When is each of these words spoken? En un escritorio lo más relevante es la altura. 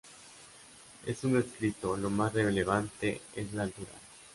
En 1.05 1.15
un 1.29 1.37
escritorio 1.37 1.95
lo 2.01 2.09
más 2.09 2.33
relevante 2.33 3.21
es 3.35 3.53
la 3.53 3.61
altura. 3.61 3.91